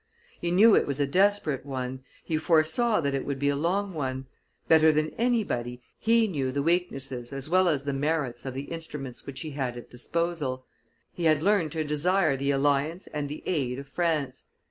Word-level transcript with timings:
He 0.39 0.49
knew 0.49 0.73
it 0.75 0.87
was 0.87 0.99
a 0.99 1.05
desperate 1.05 1.63
one, 1.63 2.03
he 2.23 2.35
foresaw 2.39 3.01
that 3.01 3.13
it 3.13 3.23
would 3.23 3.37
be 3.37 3.49
a 3.49 3.55
long 3.55 3.93
one; 3.93 4.25
better 4.67 4.91
than 4.91 5.11
anybody 5.11 5.79
he 5.99 6.27
knew 6.27 6.51
the 6.51 6.63
weaknesses 6.63 7.31
as 7.31 7.51
well 7.51 7.69
as 7.69 7.83
the 7.83 7.93
merits 7.93 8.43
of 8.43 8.55
the 8.55 8.63
instruments 8.63 9.27
which 9.27 9.41
he 9.41 9.51
had 9.51 9.77
at 9.77 9.91
disposal; 9.91 10.65
he 11.13 11.25
had 11.25 11.43
learned 11.43 11.71
to 11.73 11.83
desire 11.83 12.35
the 12.35 12.49
alliance 12.49 13.05
and 13.13 13.29
the 13.29 13.43
aid 13.45 13.77
of 13.77 13.87
France. 13.87 14.45